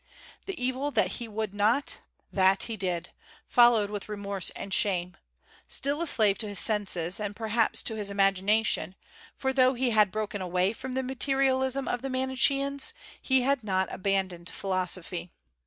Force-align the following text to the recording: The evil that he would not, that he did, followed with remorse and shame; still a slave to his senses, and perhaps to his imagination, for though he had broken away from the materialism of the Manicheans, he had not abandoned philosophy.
The 0.47 0.59
evil 0.59 0.89
that 0.89 1.11
he 1.21 1.27
would 1.27 1.53
not, 1.53 1.99
that 2.33 2.63
he 2.63 2.75
did, 2.75 3.11
followed 3.47 3.91
with 3.91 4.09
remorse 4.09 4.49
and 4.55 4.73
shame; 4.73 5.15
still 5.67 6.01
a 6.01 6.07
slave 6.07 6.39
to 6.39 6.47
his 6.47 6.57
senses, 6.57 7.19
and 7.19 7.35
perhaps 7.35 7.83
to 7.83 7.93
his 7.93 8.09
imagination, 8.09 8.95
for 9.35 9.53
though 9.53 9.75
he 9.75 9.91
had 9.91 10.11
broken 10.11 10.41
away 10.41 10.73
from 10.73 10.95
the 10.95 11.03
materialism 11.03 11.87
of 11.87 12.01
the 12.01 12.09
Manicheans, 12.09 12.93
he 13.21 13.43
had 13.43 13.63
not 13.63 13.93
abandoned 13.93 14.49
philosophy. 14.49 15.29